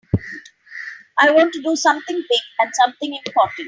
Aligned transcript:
I 1.19 1.29
want 1.29 1.53
to 1.53 1.61
do 1.61 1.75
something 1.75 2.15
big 2.15 2.39
and 2.59 2.71
something 2.73 3.19
important. 3.23 3.53